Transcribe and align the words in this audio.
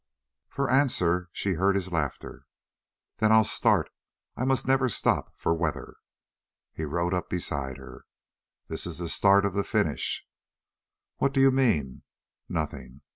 For 0.49 0.67
answer 0.67 1.29
she 1.31 1.53
heard 1.53 1.75
his 1.75 1.91
laughter. 1.91 2.47
"Then 3.17 3.31
I'll 3.31 3.43
start. 3.43 3.91
I 4.35 4.43
must 4.45 4.67
never 4.67 4.89
stop 4.89 5.31
for 5.35 5.53
weather." 5.53 5.97
He 6.73 6.85
rode 6.85 7.13
up 7.13 7.29
beside 7.29 7.77
her. 7.77 8.05
"This 8.67 8.87
is 8.87 8.97
the 8.97 9.07
start 9.09 9.45
of 9.45 9.53
the 9.53 9.63
finish." 9.63 10.25
"What 11.17 11.33
do 11.35 11.39
you 11.39 11.51
mean?" 11.51 12.01
"Nothing. 12.49 13.01